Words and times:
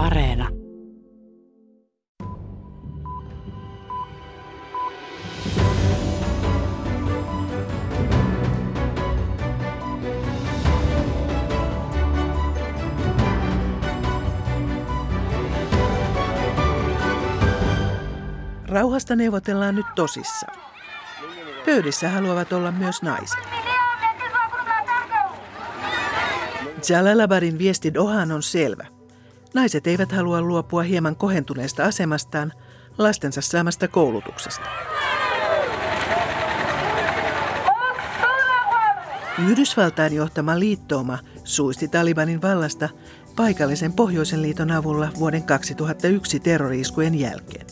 Areena. 0.00 0.48
Rauhasta 18.68 19.16
neuvotellaan 19.16 19.74
nyt 19.74 19.86
tosissaan. 19.94 20.56
Pöydissä 21.64 22.08
haluavat 22.08 22.52
olla 22.52 22.72
myös 22.72 23.02
naiset. 23.02 23.38
Jalalabadin 26.88 27.58
viesti 27.58 27.94
Dohaan 27.94 28.32
on 28.32 28.42
selvä. 28.42 28.99
Naiset 29.54 29.86
eivät 29.86 30.12
halua 30.12 30.42
luopua 30.42 30.82
hieman 30.82 31.16
kohentuneesta 31.16 31.84
asemastaan 31.84 32.52
lastensa 32.98 33.40
saamasta 33.40 33.88
koulutuksesta. 33.88 34.64
Yhdysvaltain 39.48 40.14
johtama 40.14 40.58
liittooma 40.58 41.18
suisti 41.44 41.88
Talibanin 41.88 42.42
vallasta 42.42 42.88
paikallisen 43.36 43.92
Pohjoisen 43.92 44.42
liiton 44.42 44.70
avulla 44.70 45.08
vuoden 45.18 45.42
2001 45.42 46.40
terroriiskujen 46.40 47.14
jälkeen. 47.14 47.66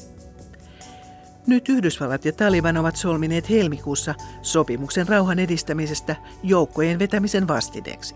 Nyt 1.46 1.68
Yhdysvallat 1.68 2.24
ja 2.24 2.32
Taliban 2.32 2.76
ovat 2.76 2.96
solmineet 2.96 3.50
helmikuussa 3.50 4.14
sopimuksen 4.42 5.08
rauhan 5.08 5.38
edistämisestä 5.38 6.16
joukkojen 6.42 6.98
vetämisen 6.98 7.48
vastineeksi. 7.48 8.14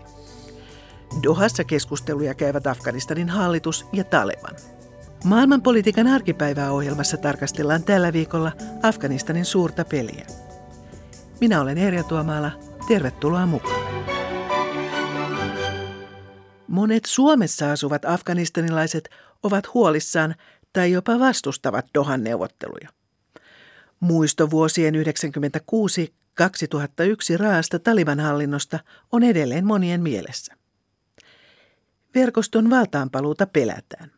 Dohassa 1.23 1.63
keskusteluja 1.63 2.33
käyvät 2.33 2.67
Afganistanin 2.67 3.29
hallitus 3.29 3.85
ja 3.93 4.03
Taliban. 4.03 4.55
Maailmanpolitiikan 5.23 6.07
arkipäivää 6.07 6.71
ohjelmassa 6.71 7.17
tarkastellaan 7.17 7.83
tällä 7.83 8.13
viikolla 8.13 8.51
Afganistanin 8.83 9.45
suurta 9.45 9.85
peliä. 9.85 10.25
Minä 11.41 11.61
olen 11.61 11.77
Erja 11.77 12.03
Tuomaala. 12.03 12.51
Tervetuloa 12.87 13.45
mukaan. 13.45 13.93
Monet 16.67 17.05
Suomessa 17.05 17.71
asuvat 17.71 18.05
afganistanilaiset 18.05 19.09
ovat 19.43 19.73
huolissaan 19.73 20.35
tai 20.73 20.91
jopa 20.91 21.19
vastustavat 21.19 21.85
Dohan 21.93 22.23
neuvotteluja. 22.23 22.89
Muisto 23.99 24.51
vuosien 24.51 24.93
1996-2001 24.95 24.97
raasta 27.37 27.79
Taliban 27.79 28.19
hallinnosta 28.19 28.79
on 29.11 29.23
edelleen 29.23 29.65
monien 29.65 30.01
mielessä. 30.01 30.62
Verkoston 32.15 32.69
valtaanpaluuta 32.69 33.47
pelätään. 33.47 34.11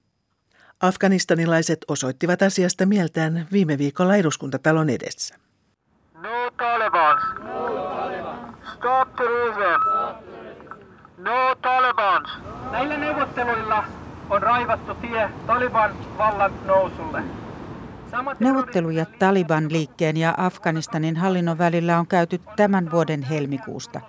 Afganistanilaiset 0.82 1.80
osoittivat 1.88 2.42
asiasta 2.42 2.86
mieltään 2.86 3.48
viime 3.52 3.78
viikolla 3.78 4.16
eduskuntatalon 4.16 4.90
edessä. 4.90 5.36
No 6.14 6.52
Taliban. 6.58 7.18
No. 7.44 8.56
Stop 8.74 9.16
terrorism. 9.16 9.82
No 11.18 11.56
Taliban. 11.62 12.26
Näillä 12.72 12.98
neuvotteluilla 12.98 13.84
on 14.30 14.42
raivattu 14.42 14.96
tie 14.96 15.30
Taliban 15.48 15.92
vallan 16.18 16.54
nousulle. 16.66 17.24
Neuvotteluja 18.40 19.06
Taliban-liikkeen 19.20 20.18
ja 20.18 20.34
Afganistanin 20.38 21.18
hallinnon 21.18 21.58
välillä 21.58 22.00
on 22.00 22.08
käyty 22.08 22.42
tämän 22.56 22.92
vuoden 22.92 23.24
helmikuusta. 23.24 24.02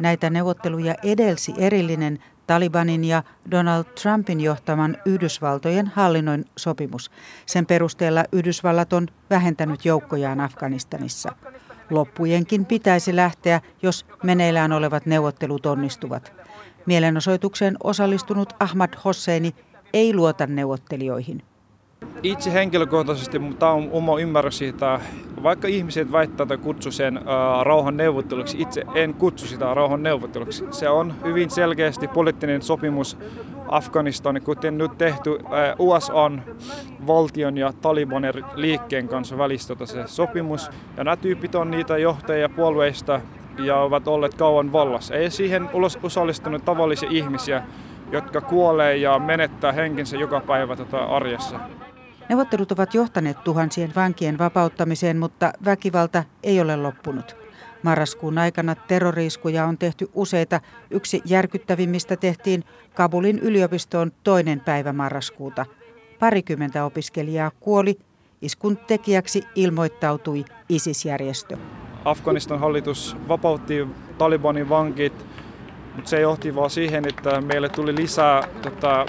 Näitä 0.00 0.30
neuvotteluja 0.30 0.94
edelsi 1.02 1.54
erillinen 1.58 2.18
Talibanin 2.48 3.04
ja 3.04 3.22
Donald 3.50 3.84
Trumpin 3.84 4.40
johtaman 4.40 4.96
Yhdysvaltojen 5.04 5.86
hallinnoin 5.86 6.44
sopimus. 6.56 7.10
Sen 7.46 7.66
perusteella 7.66 8.24
Yhdysvallat 8.32 8.92
on 8.92 9.08
vähentänyt 9.30 9.84
joukkojaan 9.84 10.40
Afganistanissa. 10.40 11.32
Loppujenkin 11.90 12.66
pitäisi 12.66 13.16
lähteä, 13.16 13.60
jos 13.82 14.06
meneillään 14.22 14.72
olevat 14.72 15.06
neuvottelut 15.06 15.66
onnistuvat. 15.66 16.32
Mielenosoitukseen 16.86 17.76
osallistunut 17.82 18.52
Ahmad 18.60 18.90
Hosseini 19.04 19.54
ei 19.92 20.14
luota 20.14 20.46
neuvottelijoihin. 20.46 21.42
Itse 22.22 22.52
henkilökohtaisesti 22.52 23.40
tämä 23.58 23.72
on 23.72 23.88
oma 23.92 24.18
ymmärrys 24.18 24.58
siitä, 24.58 25.00
vaikka 25.42 25.68
ihmiset 25.68 26.12
väittävät 26.12 26.52
että 26.52 26.64
kutsu 26.64 26.90
sen 26.90 27.16
äh, 27.16 27.22
rauhan 27.62 27.96
neuvotteluksi, 27.96 28.60
itse 28.60 28.84
en 28.94 29.14
kutsu 29.14 29.46
sitä 29.46 29.74
rauhan 29.74 30.02
neuvotteluksi. 30.02 30.64
Se 30.70 30.88
on 30.88 31.14
hyvin 31.24 31.50
selkeästi 31.50 32.08
poliittinen 32.08 32.62
sopimus 32.62 33.18
Afganistanin, 33.68 34.42
kuten 34.42 34.78
nyt 34.78 34.98
tehty 34.98 35.38
USA 35.78 36.30
valtion 37.06 37.58
ja 37.58 37.72
Talibanin 37.72 38.32
liikkeen 38.54 39.08
kanssa 39.08 39.38
välistä 39.38 39.74
se 39.84 40.06
sopimus. 40.06 40.70
Ja 40.96 41.04
nämä 41.04 41.16
tyypit 41.16 41.54
on 41.54 41.70
niitä 41.70 41.98
johtajia 41.98 42.48
puolueista 42.48 43.20
ja 43.58 43.76
ovat 43.76 44.08
olleet 44.08 44.34
kauan 44.34 44.72
vallassa. 44.72 45.14
Ei 45.14 45.30
siihen 45.30 45.68
osallistunut 46.02 46.64
tavallisia 46.64 47.08
ihmisiä, 47.12 47.62
jotka 48.12 48.40
kuolee 48.40 48.96
ja 48.96 49.18
menettää 49.18 49.72
henkensä 49.72 50.16
joka 50.16 50.40
päivä 50.40 50.76
tätä 50.76 51.04
arjessa. 51.04 51.60
Neuvottelut 52.28 52.72
ovat 52.72 52.94
johtaneet 52.94 53.44
tuhansien 53.44 53.92
vankien 53.96 54.38
vapauttamiseen, 54.38 55.18
mutta 55.18 55.52
väkivalta 55.64 56.24
ei 56.42 56.60
ole 56.60 56.76
loppunut. 56.76 57.36
Marraskuun 57.82 58.38
aikana 58.38 58.74
terroriiskuja 58.74 59.64
on 59.64 59.78
tehty 59.78 60.10
useita. 60.14 60.60
Yksi 60.90 61.22
järkyttävimmistä 61.24 62.16
tehtiin 62.16 62.64
Kabulin 62.94 63.38
yliopistoon 63.38 64.12
toinen 64.24 64.60
päivä 64.60 64.92
marraskuuta. 64.92 65.66
Parikymmentä 66.18 66.84
opiskelijaa 66.84 67.50
kuoli. 67.60 67.98
Iskun 68.42 68.76
tekijäksi 68.76 69.42
ilmoittautui 69.54 70.44
ISIS-järjestö. 70.68 71.56
Afganistan 72.04 72.60
hallitus 72.60 73.16
vapautti 73.28 73.86
Talibanin 74.18 74.68
vankit, 74.68 75.26
mutta 75.94 76.10
se 76.10 76.20
johti 76.20 76.54
vaan 76.54 76.70
siihen, 76.70 77.08
että 77.08 77.40
meille 77.40 77.68
tuli 77.68 77.96
lisää 77.96 78.48
tota, 78.62 79.06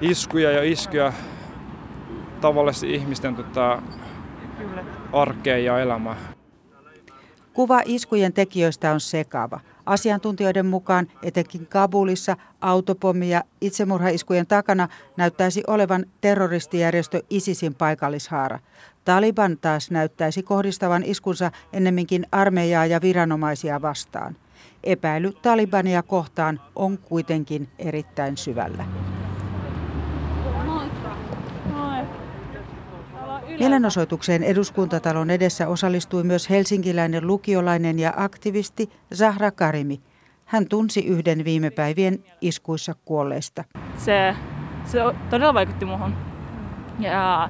iskuja 0.00 0.50
ja 0.50 0.62
iskuja 0.62 1.12
tavallisten 2.46 2.90
ihmisten 2.90 3.36
tota, 3.36 3.82
arkeen 5.12 5.64
ja 5.64 5.80
elämään. 5.80 6.16
Kuva 7.52 7.82
iskujen 7.84 8.32
tekijöistä 8.32 8.92
on 8.92 9.00
sekava. 9.00 9.60
Asiantuntijoiden 9.86 10.66
mukaan 10.66 11.06
etenkin 11.22 11.66
Kabulissa 11.66 12.36
autopommi 12.60 13.30
ja 13.30 13.42
itsemurhaiskujen 13.60 14.46
takana 14.46 14.88
näyttäisi 15.16 15.62
olevan 15.66 16.06
terroristijärjestö 16.20 17.22
ISISin 17.30 17.74
paikallishaara. 17.74 18.58
Taliban 19.04 19.58
taas 19.58 19.90
näyttäisi 19.90 20.42
kohdistavan 20.42 21.02
iskunsa 21.02 21.50
ennemminkin 21.72 22.26
armeijaa 22.32 22.86
ja 22.86 23.00
viranomaisia 23.00 23.82
vastaan. 23.82 24.36
Epäily 24.84 25.32
Talibania 25.42 26.02
kohtaan 26.02 26.60
on 26.76 26.98
kuitenkin 26.98 27.68
erittäin 27.78 28.36
syvällä. 28.36 28.84
Mielenosoitukseen 33.58 34.42
eduskuntatalon 34.42 35.30
edessä 35.30 35.68
osallistui 35.68 36.24
myös 36.24 36.50
helsinkiläinen 36.50 37.26
lukiolainen 37.26 37.98
ja 37.98 38.12
aktivisti 38.16 38.90
Zahra 39.14 39.50
Karimi. 39.50 40.00
Hän 40.44 40.68
tunsi 40.68 41.06
yhden 41.06 41.44
viime 41.44 41.70
päivien 41.70 42.18
iskuissa 42.40 42.94
kuolleista. 43.04 43.64
Se, 43.96 44.36
se 44.84 44.98
todella 45.30 45.54
vaikutti 45.54 45.84
muuhun. 45.84 46.14
Ja 46.98 47.48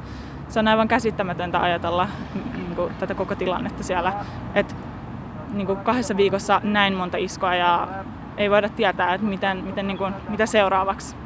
se 0.48 0.58
on 0.58 0.68
aivan 0.68 0.88
käsittämätöntä 0.88 1.62
ajatella 1.62 2.08
niin 2.54 2.76
kuin, 2.76 2.94
tätä 2.94 3.14
koko 3.14 3.34
tilannetta 3.34 3.82
siellä. 3.82 4.24
Että 4.54 4.74
niin 5.52 5.66
kuin 5.66 5.78
kahdessa 5.78 6.16
viikossa 6.16 6.60
näin 6.64 6.94
monta 6.94 7.16
iskoa 7.16 7.54
ja 7.54 7.88
ei 8.36 8.50
voida 8.50 8.68
tietää, 8.68 9.14
että 9.14 9.26
miten, 9.26 9.64
miten, 9.64 9.86
niin 9.86 9.98
kuin, 9.98 10.14
mitä 10.28 10.46
seuraavaksi. 10.46 11.16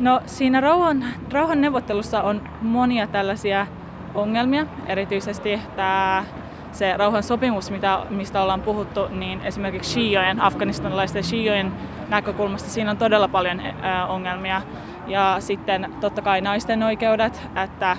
No 0.00 0.20
siinä 0.26 0.60
rauhan, 0.60 1.04
rauhan 1.32 1.60
neuvottelussa 1.60 2.22
on 2.22 2.48
monia 2.62 3.06
tällaisia 3.06 3.66
ongelmia. 4.14 4.66
Erityisesti 4.86 5.60
tämä 5.76 6.24
se 6.72 6.96
rauhan 6.96 7.22
sopimus, 7.22 7.70
mitä, 7.70 7.98
mistä 8.10 8.42
ollaan 8.42 8.62
puhuttu, 8.62 9.08
niin 9.10 9.40
esimerkiksi 9.44 9.90
shiojen, 9.90 10.40
afganistanilaisten 10.40 11.24
shiojen 11.24 11.72
näkökulmasta 12.08 12.70
siinä 12.70 12.90
on 12.90 12.96
todella 12.96 13.28
paljon 13.28 13.62
ongelmia. 14.08 14.62
Ja 15.06 15.36
sitten 15.38 15.94
totta 16.00 16.22
kai 16.22 16.40
naisten 16.40 16.82
oikeudet, 16.82 17.48
että, 17.64 17.96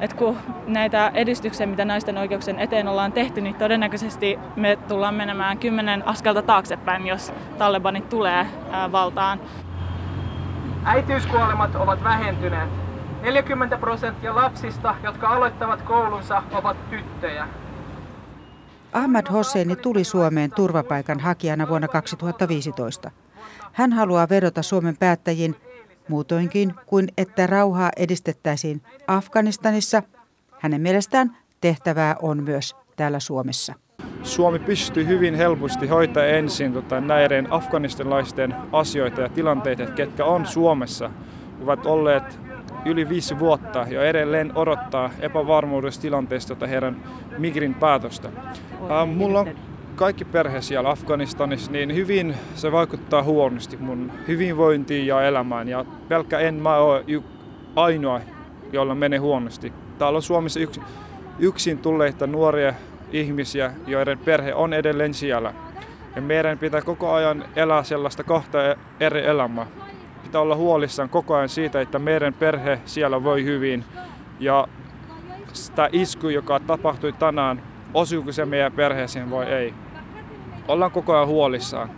että 0.00 0.16
kun 0.16 0.36
näitä 0.66 1.10
edistyksiä, 1.14 1.66
mitä 1.66 1.84
naisten 1.84 2.18
oikeuksien 2.18 2.58
eteen 2.58 2.88
ollaan 2.88 3.12
tehty, 3.12 3.40
niin 3.40 3.54
todennäköisesti 3.54 4.38
me 4.56 4.78
tullaan 4.88 5.14
menemään 5.14 5.58
kymmenen 5.58 6.08
askelta 6.08 6.42
taaksepäin, 6.42 7.06
jos 7.06 7.32
Talibanit 7.58 8.08
tulee 8.08 8.46
valtaan. 8.92 9.40
Äitiyskuolemat 10.84 11.74
ovat 11.74 12.04
vähentyneet 12.04 12.89
40 13.22 13.76
prosenttia 13.76 14.34
lapsista, 14.34 14.96
jotka 15.02 15.28
aloittavat 15.28 15.82
koulunsa, 15.82 16.42
ovat 16.52 16.90
tyttöjä. 16.90 17.48
Ahmad 18.92 19.32
Hosseini 19.32 19.76
tuli 19.76 20.04
Suomeen 20.04 20.50
turvapaikan 20.54 21.20
hakijana 21.20 21.68
vuonna 21.68 21.88
2015. 21.88 23.10
Hän 23.72 23.92
haluaa 23.92 24.28
vedota 24.28 24.62
Suomen 24.62 24.96
päättäjiin, 24.96 25.56
Muutoinkin 26.10 26.74
kuin 26.86 27.08
että 27.18 27.46
rauhaa 27.46 27.90
edistettäisiin 27.96 28.82
Afganistanissa, 29.06 30.02
hänen 30.58 30.80
mielestään 30.80 31.36
tehtävää 31.60 32.16
on 32.22 32.42
myös 32.42 32.76
täällä 32.96 33.20
Suomessa. 33.20 33.74
Suomi 34.22 34.58
pystyy 34.58 35.06
hyvin 35.06 35.34
helposti 35.34 35.86
hoitaa 35.86 36.24
ensin 36.24 36.72
tota, 36.72 37.00
näiden 37.00 37.52
afganistanilaisten 37.52 38.54
asioita 38.72 39.20
ja 39.20 39.28
tilanteita, 39.28 39.86
ketkä 39.86 40.24
on 40.24 40.46
Suomessa, 40.46 41.10
ovat 41.62 41.86
olleet 41.86 42.40
yli 42.84 43.08
viisi 43.08 43.38
vuotta 43.38 43.86
ja 43.90 44.04
edelleen 44.04 44.52
odottaa 44.54 45.10
epävarmuudesta 45.20 46.02
tilanteesta 46.02 46.48
tota 46.48 46.66
heidän 46.66 46.96
migrin 47.38 47.74
päätöstä. 47.74 48.28
Äh, 48.28 49.08
mulla 49.08 49.40
on 49.40 49.48
kaikki 49.96 50.24
perhe 50.24 50.60
siellä 50.60 50.90
Afganistanissa, 50.90 51.72
niin 51.72 51.94
hyvin 51.94 52.34
se 52.54 52.72
vaikuttaa 52.72 53.22
huonosti 53.22 53.76
mun 53.76 54.12
hyvinvointiin 54.28 55.06
ja 55.06 55.22
elämään. 55.22 55.68
Ja 55.68 55.84
pelkkä 56.08 56.38
en 56.38 56.54
mä 56.54 56.76
ole 56.76 57.04
ainoa, 57.76 58.20
jolla 58.72 58.94
menee 58.94 59.18
huonosti. 59.18 59.72
Täällä 59.98 60.16
on 60.16 60.22
Suomessa 60.22 60.60
yks, 60.60 60.80
yksin 61.38 61.78
tulleita 61.78 62.26
nuoria 62.26 62.74
ihmisiä, 63.12 63.72
joiden 63.86 64.18
perhe 64.18 64.54
on 64.54 64.72
edelleen 64.72 65.14
siellä. 65.14 65.54
Ja 66.16 66.22
meidän 66.22 66.58
pitää 66.58 66.82
koko 66.82 67.12
ajan 67.12 67.44
elää 67.56 67.82
sellaista 67.82 68.24
kahta 68.24 68.58
eri 69.00 69.26
elämää. 69.26 69.66
Pitää 70.30 70.40
olla 70.40 70.56
huolissaan 70.56 71.08
koko 71.08 71.34
ajan 71.34 71.48
siitä, 71.48 71.80
että 71.80 71.98
meidän 71.98 72.34
perhe 72.34 72.80
siellä 72.84 73.24
voi 73.24 73.44
hyvin. 73.44 73.84
Ja 74.40 74.68
tämä 75.74 75.88
isku, 75.92 76.28
joka 76.28 76.60
tapahtui 76.60 77.12
tänään, 77.12 77.62
osuuko 77.94 78.32
se 78.32 78.44
meidän 78.44 78.72
perheeseen 78.72 79.30
vai 79.30 79.46
ei. 79.46 79.74
Ollaan 80.68 80.90
koko 80.90 81.14
ajan 81.16 81.26
huolissaan, 81.26 81.90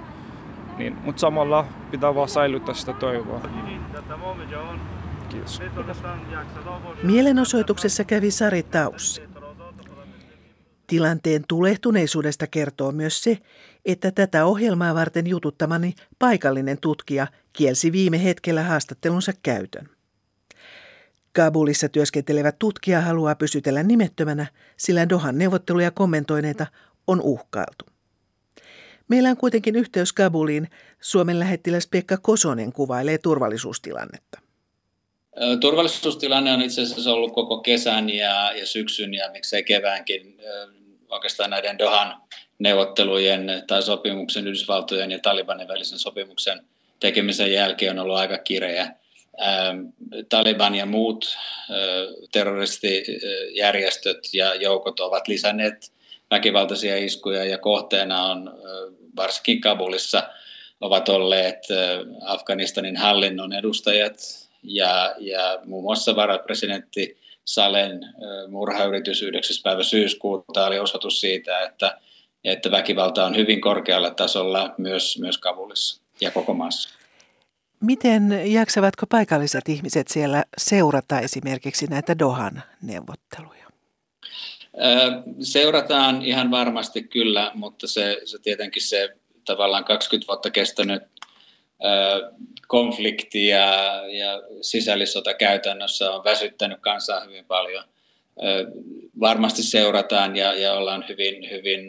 niin, 0.79 0.96
mutta 1.05 1.20
samalla 1.20 1.64
pitää 1.90 2.14
vaan 2.14 2.29
säilyttää 2.29 2.75
sitä 2.75 2.93
toivoa. 2.93 3.40
Kiitos. 5.29 5.62
Mielenosoituksessa 7.02 8.05
kävi 8.05 8.31
Sari 8.31 8.62
Taussi. 8.62 9.31
Tilanteen 10.93 11.44
tulehtuneisuudesta 11.49 12.47
kertoo 12.47 12.93
myös 12.93 13.23
se, 13.23 13.39
että 13.85 14.11
tätä 14.11 14.44
ohjelmaa 14.44 14.94
varten 14.94 15.27
jututtamani 15.27 15.94
paikallinen 16.19 16.79
tutkija 16.81 17.27
kielsi 17.53 17.93
viime 17.93 18.25
hetkellä 18.25 18.62
haastattelunsa 18.62 19.33
käytön. 19.43 19.89
Kabulissa 21.33 21.89
työskentelevä 21.89 22.53
tutkija 22.53 23.00
haluaa 23.00 23.35
pysytellä 23.35 23.83
nimettömänä, 23.83 24.47
sillä 24.77 25.09
Dohan 25.09 25.39
neuvotteluja 25.39 25.91
kommentoineita 25.91 26.67
on 27.06 27.21
uhkailtu. 27.21 27.85
Meillä 29.09 29.31
on 29.31 29.37
kuitenkin 29.37 29.77
yhteys 29.77 30.12
Kabuliin. 30.12 30.69
Suomen 31.00 31.41
lähettiläs 31.41 31.87
Pekka 31.87 32.17
Kosonen 32.17 32.73
kuvailee 32.73 33.19
turvallisuustilannetta. 33.19 34.41
Turvallisuustilanne 35.61 36.53
on 36.53 36.62
itse 36.62 36.83
asiassa 36.83 37.12
ollut 37.12 37.35
koko 37.35 37.59
kesän 37.59 38.11
ja, 38.11 38.53
ja 38.53 38.67
syksyn 38.67 39.15
ja 39.15 39.31
miksei 39.33 39.65
keväänkin 39.65 40.37
oikeastaan 41.12 41.50
näiden 41.50 41.79
Dohan 41.79 42.23
neuvottelujen 42.59 43.62
tai 43.67 43.82
sopimuksen 43.82 44.47
Yhdysvaltojen 44.47 45.11
ja 45.11 45.19
Talibanin 45.19 45.69
välisen 45.69 45.99
sopimuksen 45.99 46.64
tekemisen 47.00 47.53
jälkeen 47.53 47.99
on 47.99 48.03
ollut 48.03 48.19
aika 48.19 48.38
kireä. 48.38 48.94
Taliban 50.29 50.75
ja 50.75 50.87
muut 50.87 51.38
terroristijärjestöt 52.32 54.19
ja 54.32 54.55
joukot 54.55 55.00
ovat 55.00 55.29
lisänneet 55.29 55.93
väkivaltaisia 56.31 56.97
iskuja 56.97 57.44
ja 57.44 57.58
kohteena 57.58 58.25
on 58.25 58.55
varsinkin 59.17 59.61
Kabulissa 59.61 60.23
ovat 60.81 61.08
olleet 61.08 61.58
Afganistanin 62.25 62.97
hallinnon 62.97 63.53
edustajat 63.53 64.19
ja, 64.62 65.15
ja 65.19 65.58
muun 65.65 65.85
muassa 65.85 66.17
varapresidentti 66.17 67.21
Salen 67.44 68.00
murhayritys 68.49 69.23
9. 69.23 69.56
päivä 69.62 69.83
syyskuuta 69.83 70.67
oli 70.67 70.79
osoitus 70.79 71.21
siitä, 71.21 71.61
että, 71.61 71.99
että 72.44 72.71
väkivalta 72.71 73.25
on 73.25 73.37
hyvin 73.37 73.61
korkealla 73.61 74.11
tasolla 74.11 74.75
myös, 74.79 75.19
myös 75.19 75.39
Kabulissa 75.39 76.03
ja 76.21 76.31
koko 76.31 76.55
maassa. 76.55 76.91
Miten 77.81 78.53
jaksavatko 78.53 79.06
paikalliset 79.06 79.69
ihmiset 79.69 80.09
siellä 80.09 80.44
seurata 80.59 81.21
esimerkiksi 81.21 81.87
näitä 81.87 82.19
Dohan 82.19 82.62
neuvotteluja? 82.83 83.67
Seurataan 85.41 86.23
ihan 86.23 86.50
varmasti 86.50 87.03
kyllä, 87.03 87.50
mutta 87.55 87.87
se, 87.87 88.21
se 88.25 88.39
tietenkin 88.39 88.83
se 88.83 89.17
tavallaan 89.44 89.85
20 89.85 90.29
vuotta 90.29 90.50
kestänyt 90.50 91.03
konflikti 92.69 93.46
ja, 93.46 93.66
ja 94.08 94.42
sisällissota 94.60 95.34
käytännössä 95.34 96.10
on 96.10 96.24
väsyttänyt 96.24 96.78
kansaa 96.80 97.20
hyvin 97.20 97.44
paljon. 97.44 97.84
Varmasti 99.20 99.62
seurataan 99.62 100.36
ja, 100.36 100.54
ja 100.54 100.72
ollaan 100.72 101.04
hyvin, 101.08 101.50
hyvin 101.50 101.88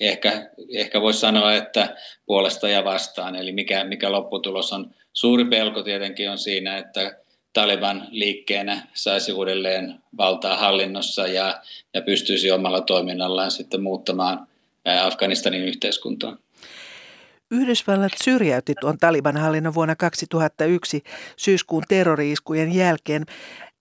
ehkä, 0.00 0.50
ehkä 0.74 1.00
voisi 1.00 1.20
sanoa, 1.20 1.54
että 1.54 1.96
puolesta 2.26 2.68
ja 2.68 2.84
vastaan. 2.84 3.36
Eli 3.36 3.52
mikä, 3.52 3.84
mikä 3.84 4.12
lopputulos 4.12 4.72
on. 4.72 4.94
Suuri 5.12 5.44
pelko 5.44 5.82
tietenkin 5.82 6.30
on 6.30 6.38
siinä, 6.38 6.78
että 6.78 7.16
Taliban 7.52 8.08
liikkeenä 8.10 8.86
saisi 8.94 9.32
uudelleen 9.32 9.94
valtaa 10.16 10.56
hallinnossa 10.56 11.26
ja, 11.26 11.62
ja 11.94 12.02
pystyisi 12.02 12.50
omalla 12.50 12.80
toiminnallaan 12.80 13.50
sitten 13.50 13.82
muuttamaan 13.82 14.46
Afganistanin 15.02 15.64
yhteiskuntaa. 15.64 16.36
Yhdysvallat 17.50 18.12
syrjäytti 18.24 18.74
tuon 18.80 18.98
Taliban 18.98 19.36
hallinnon 19.36 19.74
vuonna 19.74 19.96
2001 19.96 21.02
syyskuun 21.36 21.82
terroriiskujen 21.88 22.72
jälkeen. 22.72 23.26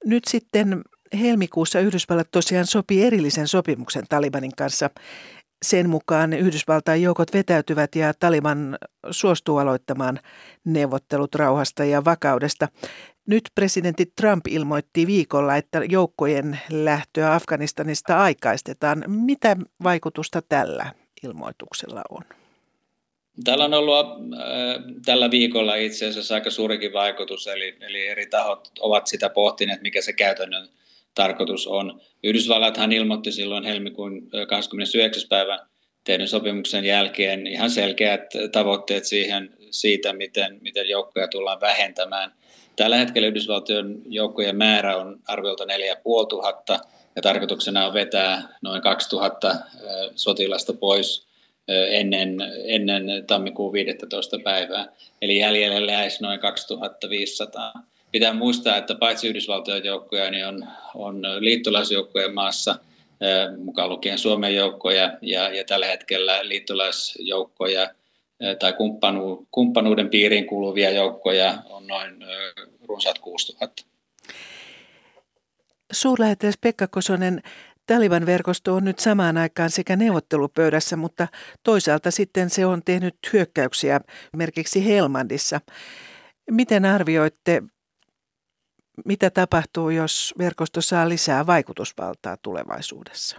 Nyt 0.06 0.26
sitten 0.26 0.82
helmikuussa 1.20 1.80
Yhdysvallat 1.80 2.32
tosiaan 2.32 2.66
sopi 2.66 3.04
erillisen 3.04 3.48
sopimuksen 3.48 4.04
Talibanin 4.10 4.56
kanssa. 4.58 4.90
Sen 5.66 5.90
mukaan 5.90 6.34
Yhdysvaltain 6.34 7.02
joukot 7.02 7.34
vetäytyvät 7.34 7.96
ja 7.96 8.14
Taliban 8.14 8.78
suostuu 9.12 9.58
aloittamaan 9.58 10.20
neuvottelut 10.66 11.36
rauhasta 11.36 11.86
ja 11.86 12.06
vakaudesta. 12.06 12.68
Nyt 13.28 13.44
presidentti 13.56 14.12
Trump 14.16 14.48
ilmoitti 14.48 15.08
viikolla, 15.08 15.56
että 15.56 15.82
joukkojen 15.90 16.60
lähtöä 16.70 17.34
Afganistanista 17.34 18.20
aikaistetaan. 18.20 19.04
Mitä 19.08 19.58
vaikutusta 19.84 20.42
tällä 20.50 20.94
ilmoituksella 21.24 22.02
on? 22.10 22.39
Tällä 23.44 23.66
on 23.66 23.74
ollut 23.74 24.06
äh, 24.06 24.84
tällä 25.06 25.32
viikolla 25.32 25.76
itse 25.76 26.08
asiassa 26.08 26.36
aika 26.36 26.50
suurikin 26.50 26.94
vaikutus, 26.94 27.48
eli, 27.48 27.78
eli 27.82 28.08
eri 28.08 28.26
tahot 28.26 28.72
ovat 28.80 29.08
sitä 29.08 29.30
pohtineet, 29.30 29.82
mikä 29.82 30.02
se 30.02 30.14
käytännön 30.14 30.68
tarkoitus 31.16 31.68
on. 31.68 32.02
Yhdysvallathan 32.24 32.92
ilmoitti 32.92 33.32
silloin 33.32 33.64
helmikuun 33.64 34.30
29. 34.48 35.24
Äh, 35.24 35.30
päivän 35.30 35.60
tehdyn 36.04 36.28
sopimuksen 36.28 36.86
jälkeen 36.86 37.48
ihan 37.48 37.70
selkeät 37.70 38.22
tavoitteet 38.52 39.06
siihen, 39.06 39.50
siitä, 39.72 40.14
miten, 40.14 40.58
miten 40.62 40.90
joukkoja 40.90 41.28
tullaan 41.28 41.62
vähentämään. 41.62 42.32
Tällä 42.76 42.98
hetkellä 42.98 43.28
Yhdysvaltojen 43.28 44.02
joukkojen 44.06 44.56
määrä 44.56 44.98
on 44.98 45.20
arviolta 45.28 45.66
4500 45.66 46.80
ja 47.16 47.22
tarkoituksena 47.22 47.88
on 47.88 47.94
vetää 47.94 48.58
noin 48.62 48.82
2000 48.82 49.50
äh, 49.50 49.60
sotilasta 50.16 50.74
pois 50.74 51.29
ennen, 51.90 52.38
ennen 52.66 53.04
tammikuun 53.28 53.74
15. 53.74 54.40
päivää. 54.44 54.88
Eli 55.22 55.38
jäljelle 55.38 55.92
jäisi 55.92 56.24
noin 56.24 56.40
2500. 56.40 57.74
Pitää 58.12 58.34
muistaa, 58.34 58.78
että 58.78 58.96
paitsi 58.96 59.28
Yhdysvaltojen 59.28 59.86
joukkoja, 59.86 60.32
niin 60.32 60.48
on, 60.48 60.68
on 60.96 61.22
liittolaisjoukkojen 61.40 62.34
maassa, 62.34 62.76
mukaan 63.64 63.90
lukien 63.90 64.18
Suomen 64.18 64.56
joukkoja 64.56 65.18
ja, 65.22 65.50
ja 65.50 65.64
tällä 65.64 65.86
hetkellä 65.86 66.40
liittolaisjoukkoja 66.48 67.90
tai 68.60 68.74
kumppanu, 68.74 69.48
kumppanuuden 69.52 70.10
piiriin 70.10 70.48
kuuluvia 70.48 70.90
joukkoja 70.90 71.58
on 71.70 71.88
noin 71.88 72.16
runsaat 72.88 73.20
6000. 73.20 73.84
Suurlähettiläs 75.92 76.58
Pekka 76.62 76.88
Kosonen, 76.88 77.42
Taliban 77.90 78.26
verkosto 78.26 78.74
on 78.74 78.86
nyt 78.86 79.00
samaan 79.00 79.38
aikaan 79.38 79.70
sekä 79.70 79.96
neuvottelupöydässä, 79.96 80.96
mutta 80.96 81.28
toisaalta 81.64 82.12
sitten 82.12 82.50
se 82.50 82.66
on 82.66 82.82
tehnyt 82.86 83.16
hyökkäyksiä 83.34 84.02
esimerkiksi 84.34 84.86
Helmandissa. 84.86 85.62
Miten 86.52 86.86
arvioitte, 86.86 87.64
mitä 89.06 89.30
tapahtuu, 89.30 89.90
jos 89.90 90.34
verkosto 90.38 90.82
saa 90.82 91.10
lisää 91.10 91.48
vaikutusvaltaa 91.48 92.38
tulevaisuudessa? 92.38 93.38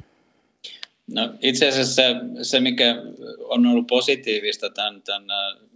No, 1.07 1.35
itse 1.41 1.69
asiassa 1.69 1.95
se, 1.95 2.15
se, 2.43 2.61
mikä 2.61 2.97
on 3.39 3.67
ollut 3.67 3.87
positiivista 3.87 4.71
tämän, 4.71 5.03
tämän 5.03 5.31
äh, 5.31 5.69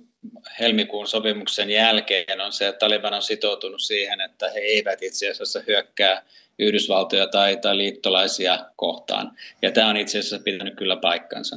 helmikuun 0.60 1.06
sopimuksen 1.06 1.70
jälkeen, 1.70 2.40
on 2.40 2.52
se, 2.52 2.68
että 2.68 2.78
Taliban 2.78 3.14
on 3.14 3.22
sitoutunut 3.22 3.80
siihen, 3.80 4.20
että 4.20 4.50
he 4.50 4.60
eivät 4.60 5.02
itse 5.02 5.30
asiassa 5.30 5.60
hyökkää 5.66 6.22
Yhdysvaltoja 6.58 7.26
tai, 7.26 7.56
tai 7.56 7.76
liittolaisia 7.76 8.58
kohtaan. 8.76 9.32
Ja 9.62 9.72
tämä 9.72 9.88
on 9.88 9.96
itse 9.96 10.18
asiassa 10.18 10.38
pitänyt 10.38 10.74
kyllä 10.74 10.96
paikkansa. 10.96 11.56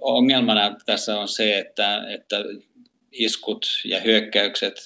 Ongelmana 0.00 0.76
tässä 0.86 1.20
on 1.20 1.28
se, 1.28 1.58
että, 1.58 2.04
että 2.08 2.36
iskut 3.12 3.66
ja 3.84 4.00
hyökkäykset 4.00 4.84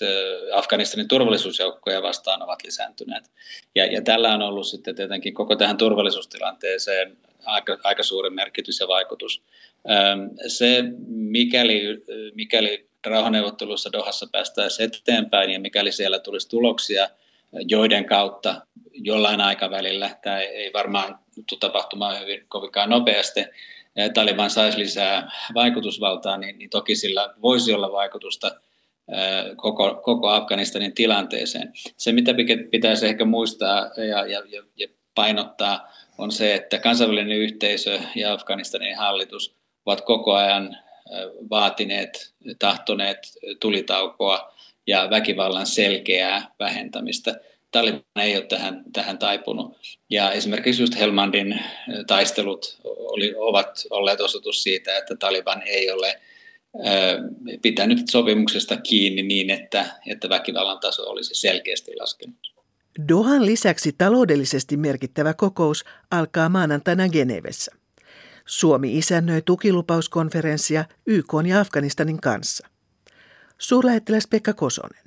Afganistanin 0.55 1.09
turvallisuusjoukkoja 1.09 2.03
vastaan 2.03 2.43
ovat 2.43 2.65
lisääntyneet. 2.65 3.31
Ja, 3.75 3.87
ja 3.87 4.03
tällä 4.03 4.35
on 4.35 4.43
ollut 4.43 4.67
sitten 4.67 4.95
tietenkin 4.95 5.35
koko 5.35 5.57
tähän 5.57 5.77
turvallisuustilanteeseen 5.77 7.17
aika, 7.45 7.79
aika 7.85 8.03
suuri 8.03 8.31
merkitys 8.31 8.81
ja 8.81 8.89
vaikutus. 8.89 9.43
Se, 10.47 10.85
mikäli, 11.09 11.83
mikäli 12.35 12.89
rauhanneuvotteluissa 13.07 13.93
Dohassa 13.93 14.27
päästäisiin 14.33 14.91
eteenpäin 14.95 15.51
ja 15.51 15.61
mikäli 15.61 15.93
siellä 15.93 16.19
tulisi 16.19 16.49
tuloksia, 16.49 17.09
joiden 17.53 18.05
kautta 18.05 18.67
jollain 18.93 19.41
aikavälillä, 19.41 20.11
tämä 20.23 20.41
ei 20.41 20.73
varmaan 20.73 21.19
tule 21.49 21.61
tapahtumaan 21.61 22.21
hyvin 22.21 22.45
kovinkaan 22.49 22.91
nopeasti, 22.91 23.45
Taliban 24.15 24.51
saisi 24.51 24.79
lisää 24.79 25.31
vaikutusvaltaa, 25.55 26.37
niin, 26.37 26.59
niin 26.59 26.71
toki 26.71 26.97
sillä 26.97 27.35
voisi 27.43 27.75
olla 27.75 27.93
vaikutusta 27.93 28.51
koko, 29.57 29.95
koko 29.95 30.29
Afganistanin 30.29 30.95
tilanteeseen. 30.95 31.73
Se, 31.97 32.13
mitä 32.13 32.35
pitäisi 32.71 33.07
ehkä 33.07 33.25
muistaa 33.25 33.91
ja, 33.97 34.27
ja, 34.27 34.43
ja 34.77 34.89
painottaa, 35.15 35.93
on 36.19 36.33
se, 36.33 36.55
että 36.55 36.79
kansainvälinen 36.79 37.39
yhteisö 37.39 38.01
ja 38.15 38.33
Afganistanin 38.33 38.97
hallitus 38.97 39.57
ovat 39.87 40.01
koko 40.01 40.35
ajan 40.35 40.77
vaatineet, 41.51 42.35
tahtoneet 42.59 43.19
tulitaukoa 43.61 44.52
ja 44.87 45.11
väkivallan 45.11 45.67
selkeää 45.67 46.55
vähentämistä. 46.59 47.41
Taliban 47.71 48.03
ei 48.17 48.37
ole 48.37 48.45
tähän, 48.45 48.85
tähän 48.93 49.19
taipunut. 49.19 49.77
Ja 50.11 50.33
esimerkiksi 50.33 50.83
just 50.83 50.99
Helmandin 50.99 51.61
taistelut 52.07 52.81
oli, 52.85 53.35
ovat 53.37 53.87
olleet 53.91 54.21
osoitus 54.21 54.63
siitä, 54.63 54.99
että 54.99 55.17
Taliban 55.17 55.63
ei 55.67 55.91
ole 55.91 56.21
pitänyt 57.63 58.09
sopimuksesta 58.11 58.77
kiinni 58.77 59.23
niin, 59.23 59.51
että, 59.51 59.87
että 60.07 60.29
väkivallan 60.29 60.81
taso 60.81 61.03
olisi 61.03 61.35
selkeästi 61.35 61.97
laskenut. 62.01 62.53
Dohan 63.09 63.47
lisäksi 63.47 63.93
taloudellisesti 63.99 64.77
merkittävä 64.77 65.35
kokous 65.35 65.85
alkaa 66.11 66.49
maanantaina 66.49 67.09
Genevessä. 67.09 67.73
Suomi 68.47 68.99
isännöi 68.99 69.43
tukilupauskonferenssia 69.43 70.85
YK 71.07 71.33
ja 71.49 71.61
Afganistanin 71.61 72.21
kanssa. 72.21 72.72
Suurlähettiläs 73.63 74.27
Pekka 74.31 74.53
Kosonen. 74.53 75.03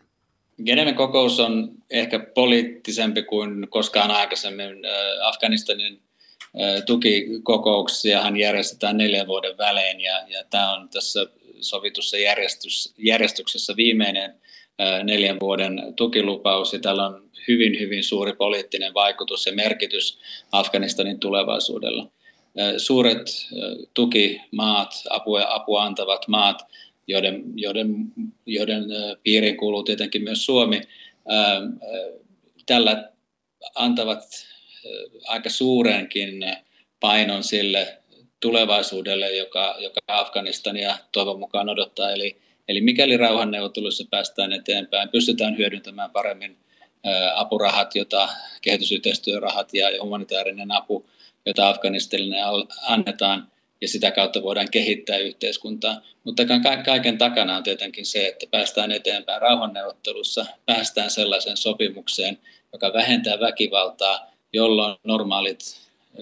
Geneven 0.66 0.96
kokous 0.96 1.40
on 1.40 1.72
ehkä 1.90 2.20
poliittisempi 2.20 3.24
kuin 3.24 3.68
koskaan 3.70 4.12
aikaisemmin. 4.12 4.78
Afganistanin 5.24 6.02
tukikokouksiahan 6.86 8.38
järjestetään 8.38 8.98
neljän 8.98 9.28
vuoden 9.28 9.58
välein 9.58 10.02
ja, 10.02 10.24
ja 10.28 10.44
tämä 10.50 10.74
on 10.74 10.90
tässä 10.90 11.28
sovitussa 11.62 12.18
järjestys, 12.18 12.94
järjestyksessä 12.98 13.76
viimeinen 13.76 14.36
neljän 15.04 15.40
vuoden 15.40 15.94
tukilupaus 15.96 16.74
ja 16.74 16.80
tällä 16.80 17.06
on 17.06 17.30
hyvin, 17.48 17.80
hyvin 17.80 18.04
suuri 18.04 18.34
poliittinen 18.34 18.94
vaikutus 18.94 19.46
ja 19.46 19.54
merkitys 19.54 20.20
Afganistanin 20.52 21.20
tulevaisuudella. 21.20 22.08
Suuret 22.78 23.48
tukimaat, 23.94 24.94
apua, 25.10 25.46
apua 25.50 25.84
antavat 25.84 26.28
maat, 26.28 26.62
joiden, 27.08 27.44
joiden, 27.56 28.14
joiden 28.46 28.84
piiriin 29.24 29.58
kuuluu 29.58 29.84
tietenkin 29.84 30.24
myös 30.24 30.46
Suomi, 30.46 30.82
tällä 32.66 33.12
antavat 33.76 34.24
aika 35.28 35.50
suurenkin 35.50 36.56
painon 37.00 37.44
sille 37.44 37.98
tulevaisuudelle, 38.40 39.36
joka, 39.36 39.76
joka 39.80 40.00
Afganistania 40.08 40.98
toivon 41.12 41.40
mukaan 41.40 41.70
odottaa. 41.70 42.12
Eli, 42.12 42.38
eli 42.68 42.82
mikäli 42.82 43.18
rauhanneuvotteluissa 43.18 44.04
päästään 44.12 44.54
eteenpäin, 44.54 45.10
pystytään 45.10 45.58
hyödyntämään 45.58 46.12
paremmin 46.12 46.58
apurahat, 47.36 47.96
jota 47.96 48.30
kehitysyhteistyörahat 48.62 49.74
ja 49.74 49.88
humanitaarinen 50.02 50.72
apu, 50.72 51.06
jota 51.46 51.70
Afganistanille 51.70 52.38
annetaan, 52.82 53.52
ja 53.82 53.88
sitä 53.88 54.12
kautta 54.12 54.44
voidaan 54.44 54.72
kehittää 54.72 55.18
yhteiskuntaa. 55.18 56.02
Mutta 56.24 56.44
kaiken 56.86 57.18
takana 57.18 57.58
on 57.58 57.64
tietenkin 57.64 58.06
se, 58.06 58.28
että 58.28 58.46
päästään 58.52 58.92
eteenpäin 58.92 59.42
rauhanneuvottelussa, 59.42 60.46
päästään 60.66 61.12
sellaiseen 61.12 61.58
sopimukseen, 61.58 62.38
joka 62.74 62.94
vähentää 62.94 63.40
väkivaltaa, 63.40 64.32
jolloin 64.54 64.98
normaalit 65.04 65.60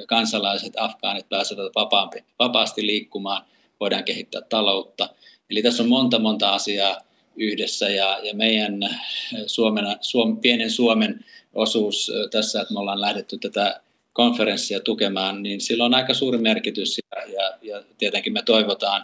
kansalaiset, 0.08 0.74
afgaanit 0.78 1.30
pääsevät 1.30 1.76
vapaampi, 1.76 2.24
vapaasti 2.40 2.86
liikkumaan, 2.86 3.46
voidaan 3.80 4.04
kehittää 4.04 4.42
taloutta. 4.42 5.10
Eli 5.50 5.62
tässä 5.62 5.84
on 5.84 5.90
monta 5.90 6.20
monta 6.20 6.54
asiaa 6.54 7.02
yhdessä 7.36 7.90
ja, 7.90 8.20
ja 8.24 8.34
meidän 8.34 9.00
Suomen, 9.48 9.86
Suom, 10.02 10.38
pienen 10.38 10.72
Suomen 10.72 11.26
osuus 11.54 12.12
tässä, 12.32 12.62
että 12.62 12.74
me 12.74 12.80
ollaan 12.80 13.02
lähdetty 13.02 13.38
tätä 13.38 13.82
konferenssia 14.14 14.80
tukemaan, 14.80 15.44
niin 15.44 15.62
sillä 15.62 15.86
on 15.86 15.94
aika 15.94 16.14
suuri 16.14 16.38
merkitys 16.38 16.98
ja, 16.98 17.22
ja, 17.28 17.54
ja 17.62 17.84
tietenkin 17.98 18.34
me 18.34 18.42
toivotaan 18.46 19.04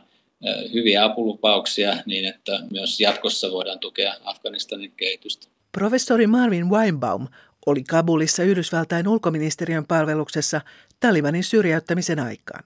hyviä 0.74 1.04
apulupauksia 1.04 1.94
niin, 2.06 2.25
että 2.25 2.60
myös 2.72 3.00
jatkossa 3.00 3.51
voidaan 3.51 3.80
tukea 3.80 4.13
Afganistanin 4.24 4.94
kehitystä. 4.98 5.48
Professori 5.72 6.28
Marvin 6.28 6.70
Weinbaum 6.70 7.28
oli 7.66 7.84
Kabulissa 7.84 8.44
Yhdysvaltain 8.44 9.08
ulkoministeriön 9.08 9.86
palveluksessa 9.88 10.62
Talibanin 11.00 11.44
syrjäyttämisen 11.44 12.20
aikaan. 12.20 12.63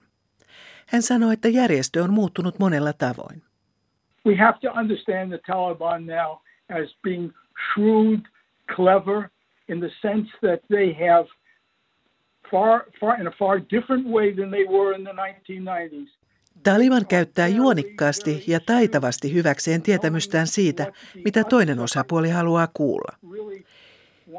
Hän 0.86 1.02
sanoi, 1.02 1.32
että 1.32 1.48
järjestö 1.48 2.04
on 2.04 2.12
muuttunut 2.12 2.58
monella 2.58 2.92
tavoin. 2.92 3.42
We 4.26 4.36
have 4.36 4.58
to 4.60 4.80
understand 4.80 5.28
the 5.28 5.40
Taliban 5.46 6.06
now 6.06 6.38
as 6.82 6.96
being 7.02 7.32
shrewd, 7.72 8.20
clever, 8.76 9.28
in 9.68 9.80
the 9.80 9.90
sense 10.02 10.30
that 10.30 10.60
they 10.68 10.92
have 11.08 11.28
far, 12.50 12.84
far 13.00 13.20
in 13.20 13.26
a 13.26 13.30
far 13.38 13.60
different 13.70 14.06
way 14.06 14.32
than 14.32 14.50
they 14.50 14.64
were 14.64 14.96
in 14.96 15.04
the 15.04 15.12
1990s. 15.12 16.10
Taliban 16.62 17.06
käyttää 17.06 17.48
juonikkaasti 17.48 18.44
ja 18.46 18.60
taitavasti 18.60 19.34
hyväkseen 19.34 19.82
tietämystään 19.82 20.46
siitä, 20.46 20.92
mitä 21.24 21.44
toinen 21.44 21.80
osapuoli 21.80 22.30
haluaa 22.30 22.68
kuulla. 22.74 23.16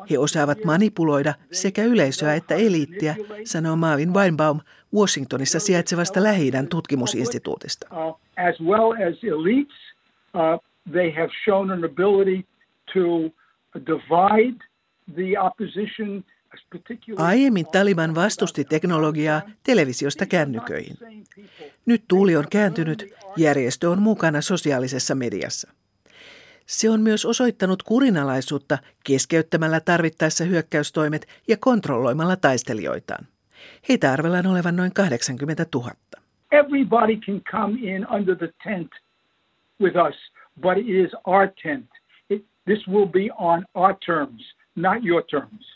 He 0.09 0.17
osaavat 0.19 0.63
manipuloida 0.63 1.33
sekä 1.51 1.83
yleisöä 1.83 2.33
että 2.33 2.55
eliittiä, 2.55 3.15
sanoo 3.43 3.75
Marvin 3.75 4.13
Weinbaum 4.13 4.59
Washingtonissa 4.95 5.59
sijaitsevasta 5.59 6.23
lähi 6.23 6.51
tutkimusinstituutista. 6.69 7.87
As 8.49 8.61
well 8.61 8.91
as 8.91 9.23
elites, 9.23 9.77
they 10.91 11.11
have 11.11 11.29
shown 11.43 11.71
an 11.71 11.83
ability 11.85 12.43
to 12.93 13.31
divide 13.79 14.63
the 15.15 15.39
opposition 15.39 16.23
Aiemmin 17.17 17.65
Taliban 17.71 18.15
vastusti 18.15 18.63
teknologiaa 18.63 19.41
televisiosta 19.63 20.25
kännyköihin. 20.25 20.97
Nyt 21.85 22.03
tuuli 22.07 22.35
on 22.35 22.45
kääntynyt, 22.51 23.13
järjestö 23.37 23.89
on 23.89 24.01
mukana 24.01 24.41
sosiaalisessa 24.41 25.15
mediassa. 25.15 25.71
Se 26.65 26.89
on 26.89 27.01
myös 27.01 27.25
osoittanut 27.25 27.83
kurinalaisuutta 27.83 28.77
keskeyttämällä 29.03 29.79
tarvittaessa 29.79 30.43
hyökkäystoimet 30.43 31.27
ja 31.47 31.57
kontrolloimalla 31.59 32.35
taistelijoitaan. 32.35 33.27
Heitä 33.89 34.11
arvellaan 34.11 34.47
olevan 34.47 34.75
noin 34.75 34.93
80 34.93 35.65
000. 35.75 35.91
Everybody 36.51 37.17
can 37.17 37.41
come 37.41 37.79
in 37.81 38.07
under 38.11 38.35
the 38.35 38.53
tent 38.63 38.91
with 39.81 39.95
us, 39.97 40.15
but 40.61 40.77
it 40.77 40.89
is 40.89 41.11
our 41.25 41.47
tent. 41.63 41.89
It, 42.29 42.45
this 42.65 42.87
will 42.87 43.05
be 43.07 43.29
on 43.37 43.65
our 43.73 43.95
terms, 44.05 44.55
not 44.75 45.03
your 45.03 45.23
terms. 45.23 45.74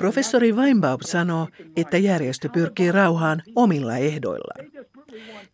Professori 0.00 0.52
Weinbaum 0.52 0.98
sanoo, 1.00 1.48
että 1.76 1.98
järjestö 1.98 2.48
pyrkii 2.48 2.92
rauhaan 2.92 3.42
omilla 3.56 3.96
ehdoillaan. 3.96 4.66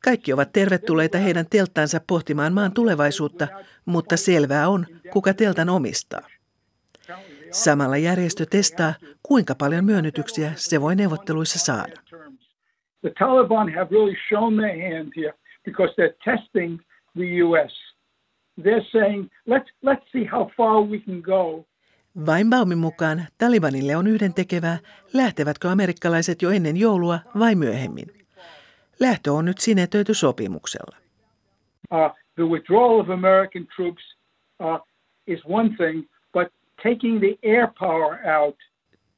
Kaikki 0.04 0.32
ovat 0.32 0.52
tervetulleita 0.52 1.18
heidän 1.18 1.46
telttaansa 1.50 2.00
pohtimaan 2.06 2.52
maan 2.52 2.72
tulevaisuutta, 2.72 3.48
mutta 3.86 4.16
selvää 4.16 4.68
on, 4.68 4.86
kuka 5.12 5.34
teltan 5.34 5.68
omistaa. 5.68 6.20
Samalla 7.50 7.96
järjestö 7.96 8.46
testaa, 8.50 8.94
kuinka 9.22 9.54
paljon 9.54 9.84
myönnytyksiä 9.84 10.52
se 10.56 10.80
voi 10.80 10.96
neuvotteluissa 10.96 11.58
saada. 11.58 11.94
The 13.00 13.12
Taliban 13.18 13.74
have 13.74 13.88
really 13.90 14.16
shown 14.28 14.56
their 14.56 14.94
hand 14.94 15.12
here 15.16 15.34
because 15.64 15.94
they're 15.98 16.36
testing 16.36 16.78
the 17.16 17.42
US. 17.42 17.72
They're 18.62 18.88
saying, 18.92 19.30
let's, 19.48 19.70
let's 19.82 20.12
see 20.12 20.28
how 20.32 20.50
far 20.56 20.82
we 20.82 20.98
can 20.98 21.20
go 21.22 21.66
Weinbaumin 22.24 22.78
mukaan 22.78 23.26
Talibanille 23.38 23.96
on 23.96 24.06
yhden 24.06 24.34
tekevää, 24.34 24.78
lähtevätkö 25.12 25.70
amerikkalaiset 25.70 26.42
jo 26.42 26.50
ennen 26.50 26.76
joulua 26.76 27.18
vai 27.38 27.54
myöhemmin. 27.54 28.06
Lähtö 29.00 29.32
on 29.32 29.44
nyt 29.44 29.58
sinetöity 29.58 30.14
sopimuksella. 30.14 30.96
Uh, 31.90 32.10
the 32.34 32.44
withdrawal 32.44 33.00
of 33.00 33.10
American 33.10 33.66
troops 33.76 34.16
uh, 34.60 34.80
is 35.26 35.40
one 35.44 35.68
thing, 35.76 36.08
but 36.32 36.48
taking 36.82 37.20
the 37.20 37.38
air 37.42 37.68
power 37.78 38.18
out 38.38 38.56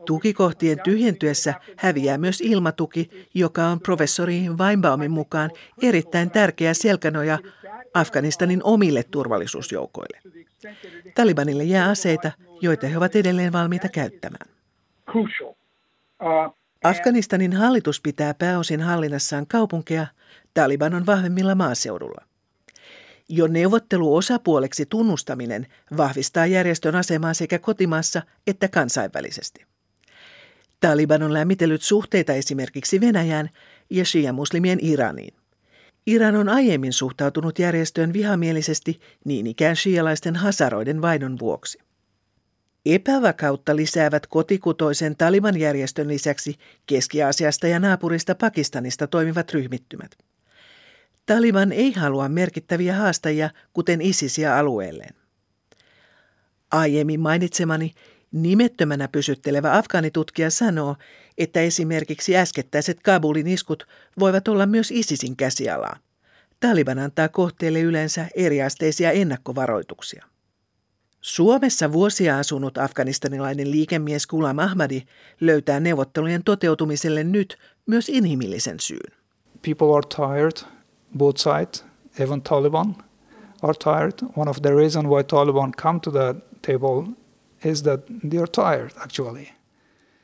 Tukikohtien 0.06 0.80
tyhjentyessä 0.84 1.54
häviää 1.76 2.18
myös 2.18 2.40
ilmatuki, 2.40 3.26
joka 3.34 3.66
on 3.66 3.80
professori 3.80 4.48
Weinbaumin 4.58 5.10
mukaan 5.10 5.50
erittäin 5.82 6.30
tärkeä 6.30 6.74
selkänoja 6.74 7.38
Afganistanin 7.94 8.62
omille 8.64 9.02
turvallisuusjoukoille. 9.02 10.20
Talibanille 11.14 11.64
jää 11.64 11.88
aseita, 11.88 12.32
joita 12.60 12.86
he 12.86 12.96
ovat 12.96 13.16
edelleen 13.16 13.52
valmiita 13.52 13.88
käyttämään. 13.88 14.50
Afganistanin 16.84 17.52
hallitus 17.52 18.00
pitää 18.00 18.34
pääosin 18.34 18.80
hallinnassaan 18.80 19.46
kaupunkeja, 19.46 20.06
Taliban 20.54 20.94
on 20.94 21.06
vahvemmilla 21.06 21.54
maaseudulla. 21.54 22.24
Jo 23.28 23.46
neuvotteluosapuoleksi 23.46 24.86
tunnustaminen 24.86 25.66
vahvistaa 25.96 26.46
järjestön 26.46 26.94
asemaa 26.94 27.34
sekä 27.34 27.58
kotimaassa 27.58 28.22
että 28.46 28.68
kansainvälisesti. 28.68 29.66
Taliban 30.80 31.22
on 31.22 31.32
lämmitellyt 31.32 31.82
suhteita 31.82 32.32
esimerkiksi 32.32 33.00
Venäjään 33.00 33.50
ja 33.90 34.04
shia-muslimien 34.04 34.78
Iraniin. 34.82 35.34
Iran 36.06 36.36
on 36.36 36.48
aiemmin 36.48 36.92
suhtautunut 36.92 37.58
järjestöön 37.58 38.12
vihamielisesti 38.12 39.00
niin 39.24 39.46
ikään 39.46 39.76
shialaisten 39.76 40.36
hasaroiden 40.36 41.02
vainon 41.02 41.38
vuoksi. 41.38 41.78
Epävakautta 42.86 43.76
lisäävät 43.76 44.26
kotikutoisen 44.26 45.16
Taliban-järjestön 45.16 46.08
lisäksi 46.08 46.54
Keski-Aasiasta 46.86 47.66
ja 47.66 47.80
naapurista 47.80 48.34
Pakistanista 48.34 49.06
toimivat 49.06 49.52
ryhmittymät. 49.52 50.10
Taliban 51.26 51.72
ei 51.72 51.92
halua 51.92 52.28
merkittäviä 52.28 52.94
haastajia, 52.94 53.50
kuten 53.72 54.00
ISISiä 54.00 54.56
alueelleen. 54.56 55.14
Aiemmin 56.70 57.20
mainitsemani 57.20 57.94
nimettömänä 58.32 59.08
pysyttelevä 59.08 59.76
afgaanitutkija 59.76 60.50
sanoo, 60.50 60.96
että 61.38 61.60
esimerkiksi 61.60 62.36
äskettäiset 62.36 63.00
Kabulin 63.02 63.46
iskut 63.46 63.86
voivat 64.18 64.48
olla 64.48 64.66
myös 64.66 64.90
ISISin 64.90 65.36
käsialaa. 65.36 65.96
Taliban 66.60 66.98
antaa 66.98 67.28
kohteelle 67.28 67.80
yleensä 67.80 68.26
eriasteisia 68.34 69.12
ennakkovaroituksia. 69.12 70.24
Suomessa 71.20 71.92
vuosia 71.92 72.38
asunut 72.38 72.78
afganistanilainen 72.78 73.70
liikemies 73.70 74.26
Kulam 74.26 74.58
Ahmadi 74.58 75.02
löytää 75.40 75.80
neuvottelujen 75.80 76.44
toteutumiselle 76.44 77.24
nyt 77.24 77.58
myös 77.86 78.08
inhimillisen 78.08 78.80
syyn. 78.80 79.12
People 79.62 79.96
are 79.96 80.06
tired, 80.16 80.70
both 81.18 81.40
sides, 81.40 81.84
even 82.18 82.42
Taliban 82.42 82.94
are 83.62 83.74
tired. 83.74 84.12
One 84.36 84.50
of 84.50 84.62
the 84.62 84.74
reasons 84.74 85.06
why 85.06 85.24
Taliban 85.24 85.72
come 85.72 86.00
to 86.00 86.10
the 86.10 86.34
table 86.66 87.14
is 87.64 87.82
that 87.82 88.00
they 88.30 88.38
are 88.38 88.48
tired 88.48 88.90
actually. 88.96 89.48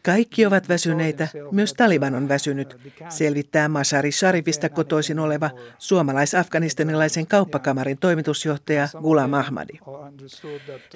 Kaikki 0.03 0.47
ovat 0.47 0.69
väsyneitä, 0.69 1.29
myös 1.51 1.75
Taliban 1.75 2.15
on 2.15 2.29
väsynyt, 2.29 2.77
selvittää 3.09 3.69
Masari 3.69 4.13
Sharifista 4.13 4.69
kotoisin 4.69 5.19
oleva 5.19 5.51
suomalais-afganistanilaisen 5.79 7.27
kauppakamarin 7.27 7.99
toimitusjohtaja 7.99 8.89
Gulam 9.03 9.33
Ahmadi. 9.33 9.73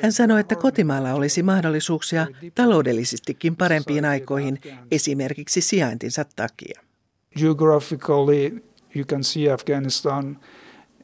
Hän 0.03 0.13
sanoi, 0.13 0.41
että 0.41 0.57
kotimaalla 0.57 1.13
olisi 1.13 1.43
mahdollisuuksia 1.43 2.27
taloudellisestikin 2.55 3.57
parempiin 3.57 4.05
aikoihin, 4.05 4.61
esimerkiksi 4.91 5.61
sijaintinsa 5.61 6.25
takia. 6.37 6.81
Geographically, 7.39 8.65
you 8.97 9.05
can 9.05 9.25
see 9.25 9.53
Afghanistan 9.53 10.39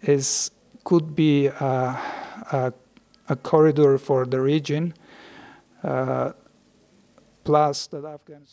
is, 0.08 0.52
could 0.88 1.04
be 1.04 1.54
a, 1.60 1.88
a, 2.58 2.72
a 3.28 3.36
corridor 3.36 3.98
for 3.98 4.28
the 4.28 4.38
region. 4.38 4.94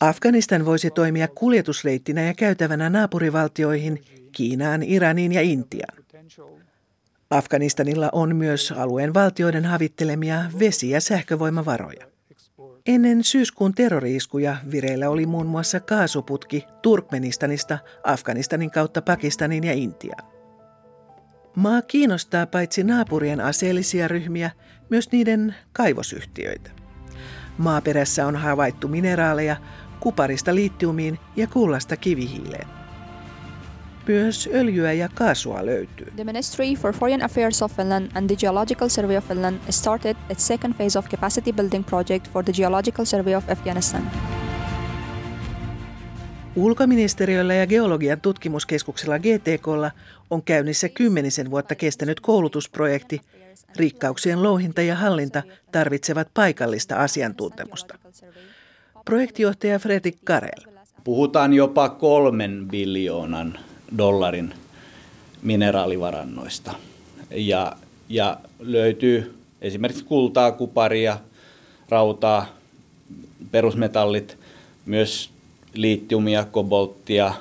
Afganistan 0.00 0.64
voisi 0.64 0.90
toimia 0.90 1.28
kuljetusreittinä 1.28 2.22
ja 2.22 2.34
käytävänä 2.34 2.90
naapurivaltioihin 2.90 4.04
Kiinaan, 4.32 4.82
Iraniin 4.82 5.32
ja 5.32 5.40
Intiaan. 5.40 6.04
Afganistanilla 7.30 8.08
on 8.12 8.36
myös 8.36 8.72
alueen 8.72 9.14
valtioiden 9.14 9.64
havittelemia 9.64 10.44
vesi- 10.58 10.90
ja 10.90 11.00
sähkövoimavaroja. 11.00 12.06
Ennen 12.86 13.24
syyskuun 13.24 13.74
terroriiskuja 13.74 14.56
vireillä 14.70 15.10
oli 15.10 15.26
muun 15.26 15.46
muassa 15.46 15.80
kaasuputki 15.80 16.64
Turkmenistanista 16.82 17.78
Afganistanin 18.04 18.70
kautta 18.70 19.02
Pakistanin 19.02 19.64
ja 19.64 19.72
Intiaan. 19.72 20.32
Maa 21.56 21.82
kiinnostaa 21.82 22.46
paitsi 22.46 22.84
naapurien 22.84 23.40
aseellisia 23.40 24.08
ryhmiä, 24.08 24.50
myös 24.90 25.12
niiden 25.12 25.54
kaivosyhtiöitä. 25.72 26.81
Maaperässä 27.58 28.26
on 28.26 28.36
havaittu 28.36 28.88
mineraaleja 28.88 29.56
kuparista 30.00 30.54
litiumiin 30.54 31.18
ja 31.36 31.46
kullasta 31.46 31.96
kivihiileen. 31.96 32.68
Myös 34.08 34.48
öljyä 34.54 34.92
ja 34.92 35.08
kaasua 35.14 35.66
löytyy. 35.66 36.12
The 36.16 36.24
Ministry 36.24 36.74
for 36.74 36.92
Foreign 36.92 37.22
Affairs 37.22 37.62
of 37.62 37.76
Finland 37.76 38.10
and 38.14 38.26
the 38.26 38.36
Geological 38.36 38.88
Survey 38.88 39.16
of 39.16 39.28
Finland 39.28 39.56
started 39.70 40.16
its 40.30 40.46
second 40.46 40.74
phase 40.74 40.98
of 40.98 41.08
capacity 41.08 41.52
building 41.52 41.86
project 41.86 42.32
for 42.32 42.44
the 42.44 42.52
Geological 42.52 43.04
Survey 43.04 43.34
of 43.34 43.50
Afghanistan. 43.50 44.10
Ulkoministeriöllä 46.56 47.54
ja 47.54 47.66
geologian 47.66 48.20
tutkimuskeskuksella 48.20 49.18
GTKlla 49.18 49.90
on 50.30 50.42
käynnissä 50.42 50.88
kymmenisen 50.88 51.50
vuotta 51.50 51.74
kestänyt 51.74 52.20
koulutusprojekti, 52.20 53.20
Rikkauksien 53.76 54.42
louhinta 54.42 54.82
ja 54.82 54.96
hallinta 54.96 55.42
tarvitsevat 55.72 56.28
paikallista 56.34 56.96
asiantuntemusta. 56.96 57.98
Projektijohtaja 59.04 59.78
Fredrik 59.78 60.18
Karel. 60.24 60.72
Puhutaan 61.04 61.54
jopa 61.54 61.88
kolmen 61.88 62.68
biljoonan 62.70 63.58
dollarin 63.98 64.54
mineraalivarannoista. 65.42 66.74
Ja, 67.30 67.76
ja 68.08 68.38
löytyy 68.60 69.38
esimerkiksi 69.60 70.04
kultaa, 70.04 70.52
kuparia, 70.52 71.18
rautaa, 71.88 72.46
perusmetallit, 73.50 74.38
myös 74.86 75.30
liittiumia, 75.74 76.44
kobolttia 76.44 77.34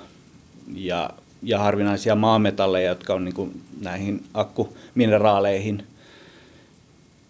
ja, 0.76 1.10
ja 1.44 1.60
harvinaisia 1.60 2.16
maametalleja, 2.16 2.90
jotka 2.90 3.14
on 3.14 3.26
niin 3.26 3.62
näihin 3.82 4.24
akkumineraaleihin 4.34 5.84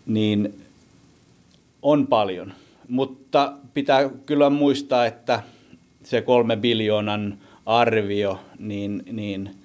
niin 0.06 0.62
on 1.82 2.08
paljon. 2.08 2.54
Mutta 2.88 3.54
pitää 3.74 4.10
kyllä 4.26 4.50
muistaa, 4.50 5.06
että 5.06 5.44
se 6.04 6.22
kolme 6.22 6.58
biljoonan 6.58 7.38
arvio, 7.66 8.40
niin, 8.60 9.04
niin 9.12 9.56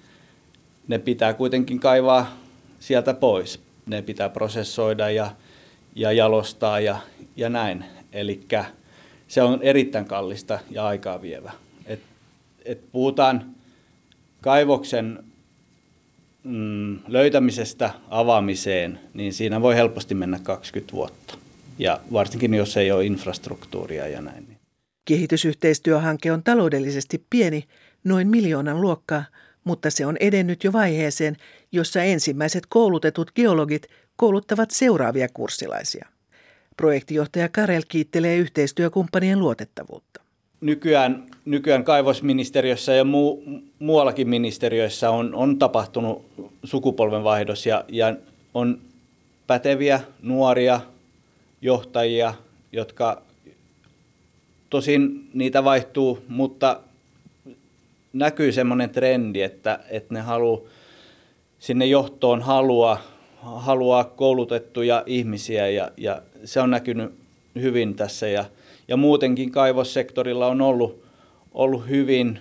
ne 0.88 0.99
pitää 0.99 1.35
kuitenkin 1.35 1.81
kaivaa 1.81 2.37
sieltä 2.81 3.14
pois. 3.14 3.61
Ne 3.87 4.03
pitää 4.03 4.29
prosessoida 4.29 5.11
ja, 5.11 5.31
ja 5.94 6.12
jalostaa 6.12 6.81
ja, 6.81 6.99
ja 7.37 7.49
näin. 7.49 7.85
Eli 8.12 8.40
se 9.29 9.42
on 9.42 9.62
erittäin 9.62 10.05
kallista 10.05 10.59
ja 10.70 10.87
aikaa 10.87 11.22
vievä. 11.22 11.53
Et, 11.87 12.01
et 12.64 12.81
puhutaan 12.92 13.55
kaivoksen 14.40 15.25
mm, 16.46 16.98
löytämisestä 17.09 17.90
avaamiseen, 18.09 19.00
niin 19.14 19.32
siinä 19.32 19.61
voi 19.61 19.74
helposti 19.74 20.14
mennä 20.14 20.38
20 20.42 20.92
vuotta. 20.92 21.38
Ja 21.78 22.00
varsinkin 22.12 22.54
jos 22.54 22.76
ei 22.76 22.92
ole 22.92 23.04
infrastruktuuria 23.04 24.09
ja 24.09 24.20
näin. 24.20 24.44
Niin. 24.48 24.59
Kehitysyhteistyöhanke 25.04 26.32
on 26.32 26.42
taloudellisesti 26.42 27.24
pieni, 27.30 27.64
noin 28.04 28.28
miljoonan 28.28 28.80
luokkaa, 28.80 29.24
mutta 29.64 29.90
se 29.90 30.06
on 30.06 30.16
edennyt 30.20 30.64
jo 30.64 30.72
vaiheeseen, 30.72 31.37
jossa 31.72 32.02
ensimmäiset 32.02 32.66
koulutetut 32.68 33.30
geologit 33.35 33.87
kouluttavat 34.16 34.70
seuraavia 34.70 35.28
kurssilaisia. 35.35 36.09
Projektijohtaja 36.76 37.48
Karel 37.48 37.82
kiittelee 37.88 38.37
yhteistyökumppanien 38.37 39.38
luotettavuutta 39.38 40.25
nykyään, 40.60 41.26
nykyään 41.44 41.84
kaivosministeriössä 41.84 42.92
ja 42.94 43.04
muu, 43.04 43.44
muuallakin 43.78 44.28
ministeriöissä 44.28 45.10
on, 45.10 45.34
on 45.34 45.58
tapahtunut 45.58 46.24
sukupolvenvaihdos 46.64 47.66
ja, 47.66 47.84
ja 47.88 48.16
on 48.54 48.80
päteviä 49.46 50.00
nuoria 50.22 50.80
johtajia, 51.62 52.34
jotka 52.72 53.22
tosin 54.70 55.30
niitä 55.34 55.64
vaihtuu, 55.64 56.24
mutta 56.28 56.80
näkyy 58.12 58.52
semmoinen 58.52 58.90
trendi, 58.90 59.42
että, 59.42 59.80
että 59.90 60.14
ne 60.14 60.20
haluaa 60.20 60.60
sinne 61.58 61.86
johtoon 61.86 62.42
halua, 62.42 62.98
haluaa 63.42 64.04
koulutettuja 64.04 65.02
ihmisiä 65.06 65.68
ja, 65.68 65.90
ja 65.96 66.22
se 66.44 66.60
on 66.60 66.70
näkynyt 66.70 67.14
hyvin 67.60 67.94
tässä 67.94 68.28
ja, 68.28 68.44
ja 68.88 68.96
muutenkin 68.96 69.51
kaivossektorilla 69.51 70.46
on 70.46 70.61
ollut, 70.61 71.03
ollut 71.53 71.88
hyvin 71.88 72.38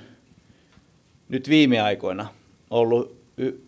nyt 1.30 1.50
viime 1.50 1.82
aikoina 1.82 2.28
ollut 2.70 3.18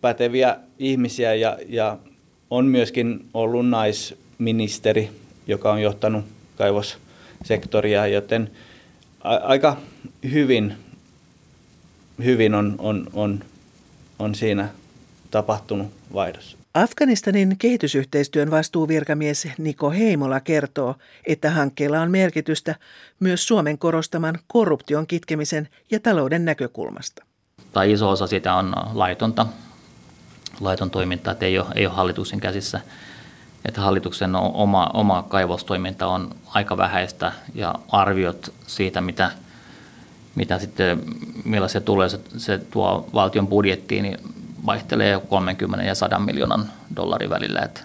päteviä 0.00 0.56
ihmisiä 0.78 1.34
ja, 1.34 1.58
ja 1.68 1.98
on 2.50 2.66
myöskin 2.66 3.26
ollut 3.34 3.68
naisministeri, 3.68 5.10
joka 5.46 5.72
on 5.72 5.82
johtanut 5.82 6.24
kaivossektoria, 6.56 8.06
joten 8.06 8.50
aika 9.24 9.76
hyvin, 10.30 10.74
hyvin 12.24 12.54
on, 12.54 12.74
on, 12.78 13.06
on, 13.12 13.44
on 14.18 14.34
siinä 14.34 14.68
tapahtunut 15.30 15.88
vaihdossa. 16.14 16.58
Afganistanin 16.82 17.58
kehitysyhteistyön 17.58 18.50
vastuuvirkamies 18.50 19.48
Niko 19.58 19.90
Heimola 19.90 20.40
kertoo, 20.40 20.94
että 21.26 21.50
hankkeella 21.50 22.00
on 22.00 22.10
merkitystä 22.10 22.74
myös 23.20 23.48
Suomen 23.48 23.78
korostaman 23.78 24.38
korruption 24.46 25.06
kitkemisen 25.06 25.68
ja 25.90 26.00
talouden 26.00 26.44
näkökulmasta. 26.44 27.24
Tai 27.72 27.92
iso 27.92 28.10
osa 28.10 28.26
sitä 28.26 28.54
on 28.54 28.72
laitonta, 28.94 29.46
laiton 30.60 30.90
toiminta, 30.90 31.30
että 31.30 31.46
ei 31.46 31.58
ole, 31.58 31.66
ei 31.74 31.86
ole 31.86 31.94
hallituksen 31.94 32.40
käsissä. 32.40 32.80
Että 33.64 33.80
hallituksen 33.80 34.34
oma, 34.36 34.90
oma 34.94 35.22
kaivostoiminta 35.28 36.06
on 36.06 36.34
aika 36.46 36.76
vähäistä 36.76 37.32
ja 37.54 37.74
arviot 37.88 38.54
siitä, 38.66 39.00
mitä, 39.00 39.30
mitä 40.34 40.58
sitten, 40.58 41.02
millä 41.44 41.68
se 41.68 41.80
tulee, 41.80 42.08
se, 42.08 42.20
se 42.36 42.58
tuo 42.58 43.08
valtion 43.14 43.46
budjettiin, 43.46 44.02
niin 44.02 44.18
vaihtelee 44.66 45.20
30 45.28 45.86
ja 45.86 45.94
100 45.94 46.18
miljoonan 46.18 46.70
dollarin 46.96 47.30
välillä, 47.30 47.60
että 47.60 47.80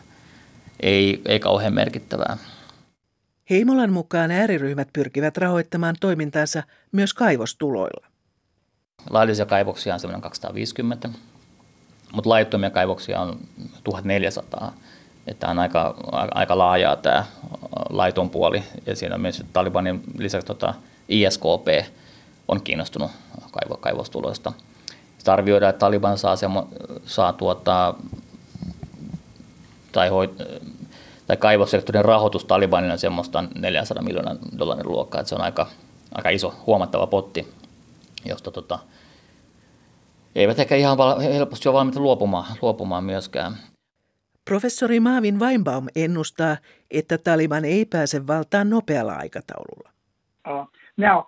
ei, 0.80 1.22
ei 1.26 1.40
kauhean 1.40 1.74
merkittävää. 1.74 2.38
Heimolan 3.50 3.94
mukaan 3.94 4.32
ääriryhmät 4.32 4.88
pyrkivät 4.94 5.38
rahoittamaan 5.38 5.96
toimintaansa 6.00 6.64
myös 6.92 7.14
kaivostuloilla. 7.14 8.08
Laillisia 9.10 9.46
kaivoksia 9.46 9.94
on 9.94 10.00
semmoinen 10.00 10.22
250, 10.22 11.10
mutta 12.12 12.30
laittomia 12.30 12.70
kaivoksia 12.70 13.22
on 13.22 13.40
1400. 13.84 14.74
Että 15.28 15.48
on 15.48 15.60
aika, 15.60 15.96
aika 16.34 16.58
laajaa 16.58 16.96
tämä 16.96 17.26
laiton 17.90 18.30
puoli. 18.30 18.64
Ja 18.86 18.96
siinä 18.96 19.16
on 19.16 19.22
myös 19.22 19.44
Talibanin 19.54 20.04
lisäksi 20.18 20.48
tota 20.48 20.74
ISKP 21.10 21.68
on 22.48 22.62
kiinnostunut 22.62 23.12
kaivo, 23.52 23.78
kaivostuloista. 23.78 24.54
Sitten 25.24 25.34
arvioidaan, 25.34 25.70
että 25.70 25.80
Taliban 25.80 26.18
saa, 26.18 26.36
semmo, 26.36 26.68
saa 27.06 27.34
tuota, 27.34 27.94
tai, 29.92 30.10
hoit, 30.10 30.32
tai 31.28 31.38
kaivossektorin 31.38 32.06
rahoitus 32.06 32.46
Talibanilla 32.46 32.98
semmoista 32.98 33.44
400 33.56 34.04
miljoonan 34.04 34.40
dollarin 34.58 34.88
luokkaa, 34.88 35.22
että 35.22 35.30
se 35.30 35.36
on 35.36 35.42
aika, 35.42 35.68
aika 36.16 36.30
iso, 36.30 36.54
huomattava 36.68 37.08
potti, 37.08 37.48
josta 38.26 38.52
tota, 38.52 38.80
eivät 40.36 40.60
ehkä 40.60 40.76
ihan 40.76 40.98
val- 40.98 41.20
helposti 41.20 41.70
ole 41.70 41.78
valmiita 41.78 42.00
luopumaan, 42.00 42.46
luopumaan 42.62 43.04
myöskään. 43.04 43.58
Professori 44.46 45.00
Maavin 45.00 45.40
Weinbaum 45.40 45.88
ennustaa, 45.96 46.58
että 46.92 47.18
Taliban 47.18 47.66
ei 47.66 47.86
pääse 47.86 48.28
valtaan 48.28 48.70
nopealla 48.70 49.14
aikataululla. 49.14 49.90
Uh, 50.50 50.68
now, 50.98 51.22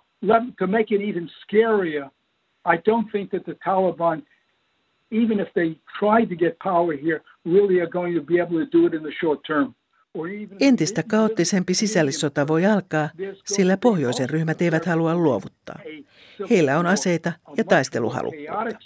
to 0.58 0.66
make 0.66 0.94
it 0.94 1.00
even 1.08 1.30
scarier, 1.42 2.10
I 2.66 2.76
don't 2.76 3.10
think 3.12 3.30
that 3.30 3.44
the 3.44 3.54
Taliban, 3.64 4.22
even 5.10 5.40
if 5.40 5.48
they 5.54 5.76
try 5.98 6.26
to 6.26 6.36
get 6.36 6.58
power 6.58 6.96
here, 6.96 7.20
really 7.44 7.80
are 7.80 7.90
going 7.90 8.14
to 8.14 8.22
be 8.22 8.42
able 8.42 8.58
to 8.64 8.78
do 8.78 8.86
it 8.86 8.94
in 8.94 9.02
the 9.02 9.12
short 9.20 9.40
term. 9.46 9.74
Entistä 10.60 11.02
kaoottisempi 11.02 11.74
sisällissota 11.74 12.46
voi 12.46 12.66
alkaa, 12.66 13.08
sillä 13.44 13.76
pohjoisen 13.76 14.30
ryhmät 14.30 14.62
eivät 14.62 14.86
halua 14.86 15.14
luovuttaa. 15.14 15.78
Heillä 16.50 16.78
on 16.78 16.86
aseita 16.86 17.32
ja 17.56 17.64
taisteluhalukkuutta. 17.64 18.78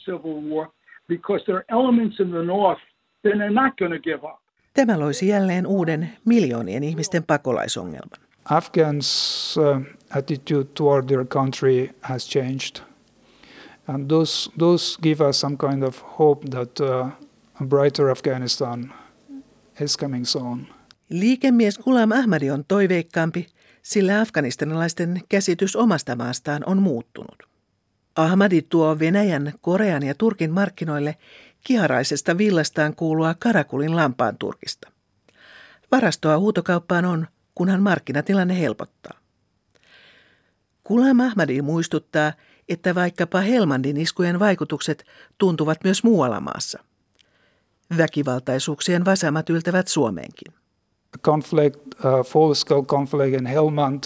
Tämä 4.75 5.01
loisi 5.01 5.29
jälleen 5.29 5.67
uuden 5.67 6.11
miljoonien 6.25 6.85
ihmisten 6.85 7.25
pakolaisongelman. 7.25 8.21
Afghans' 8.45 9.57
uh, 9.59 9.83
attitude 10.19 10.65
toward 10.75 11.07
their 11.07 11.25
country 11.27 11.89
has 12.03 12.29
changed. 12.29 12.90
And 13.95 14.09
those, 14.09 14.51
those 14.59 14.99
give 15.03 15.21
us 15.29 15.41
some 15.41 15.57
kind 15.57 15.83
of 15.83 16.03
hope 16.19 16.51
that 16.51 16.81
uh, 16.81 17.07
a 17.61 17.67
brighter 17.67 18.11
Afghanistan 18.11 18.93
is 19.81 19.97
coming 19.97 20.25
soon. 20.25 20.67
Liikemies 21.09 21.79
Gulam 21.79 22.13
Ahmadi 22.13 22.51
on 22.51 22.65
toiveikkaampi, 22.69 23.47
sillä 23.83 24.21
afganistanilaisten 24.21 25.21
käsitys 25.29 25.77
omasta 25.77 26.17
maastaan 26.17 26.63
on 26.67 26.83
muuttunut. 26.83 27.43
Ahmadi 28.17 28.63
tuo 28.63 28.99
Venäjän, 28.99 29.53
Korean 29.61 30.03
ja 30.03 30.15
Turkin 30.15 30.51
markkinoille 30.51 31.17
kiharaisesta 31.65 32.39
villastaan 32.39 32.95
kuulua 32.97 33.35
Karakulin 33.39 33.97
lampaan 33.97 34.39
Turkista. 34.39 34.93
Varastoa 35.93 36.39
huutokauppaan 36.39 37.05
on, 37.05 37.27
kunhan 37.55 37.83
markkinatilanne 37.83 38.61
helpottaa. 38.61 39.19
Gulam 40.87 41.21
Ahmadi 41.21 41.63
muistuttaa, 41.63 42.33
että 42.71 42.95
vaikkapa 42.95 43.41
Helmandin 43.41 43.97
iskujen 43.97 44.39
vaikutukset 44.39 45.05
tuntuvat 45.39 45.79
myös 45.85 46.05
muualla 46.05 46.41
maassa. 46.41 46.79
Väkivaltaisuuksien 47.99 49.05
vasemmat 49.05 49.51
yltävät 49.51 49.89
Suomeenkin. 49.89 50.53
Conflict, 51.23 51.77
uh, 51.77 52.27
full-scale 52.27 52.87
conflict 52.87 53.41
in 53.41 53.47
Helmand 53.47 54.05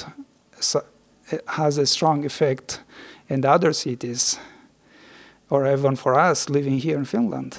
has 1.46 1.78
a 1.78 1.86
strong 1.86 2.24
effect 2.24 2.80
in 3.30 3.40
the 3.40 3.50
other 3.50 3.72
cities, 3.72 4.40
or 5.50 5.66
even 5.66 5.94
for 5.94 6.14
us 6.30 6.48
living 6.48 6.84
here 6.84 6.98
in 6.98 7.04
Finland. 7.04 7.52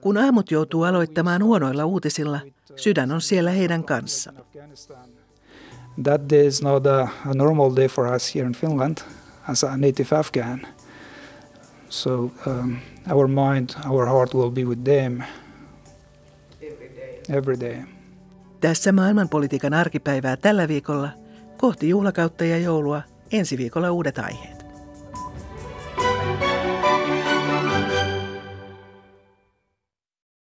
Kun 0.00 0.16
aamut 0.16 0.50
joutuu 0.50 0.82
aloittamaan 0.82 1.44
huonoilla 1.44 1.84
uutisilla, 1.84 2.40
sydän 2.76 3.12
on 3.12 3.20
siellä 3.20 3.50
heidän 3.50 3.84
kanssaan. 3.84 4.36
That 6.02 6.20
day 6.30 6.46
is 6.46 6.62
not 6.62 6.86
a, 6.86 7.00
a 7.02 7.34
normal 7.34 7.76
day 7.76 7.88
for 7.88 8.14
us 8.14 8.34
here 8.34 8.46
in 8.46 8.54
Finland 8.54 8.98
as 9.50 9.64
a 9.64 9.76
native 9.76 10.16
Afghan. 10.16 10.66
So 11.88 12.30
um, 12.46 12.78
our 13.10 13.28
mind, 13.28 13.74
our 13.84 14.06
heart 14.06 14.34
will 14.34 14.50
be 14.50 14.64
with 14.64 14.84
them 14.84 15.22
every 17.28 17.60
day. 17.60 17.82
Tässä 18.60 18.92
maailmanpolitiikan 18.92 19.74
arkipäivää 19.74 20.36
tällä 20.36 20.68
viikolla 20.68 21.08
kohti 21.56 21.88
juhlakautta 21.88 22.44
ja 22.44 22.58
joulua 22.58 23.02
ensi 23.32 23.58
viikolla 23.58 23.90
uudet 23.90 24.18
aiheet. 24.18 24.59